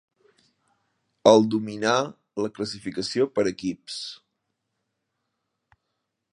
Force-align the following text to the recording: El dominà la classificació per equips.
El 1.31 1.45
dominà 1.55 1.91
la 2.45 2.51
classificació 2.57 3.29
per 3.37 3.47
equips. 3.53 4.01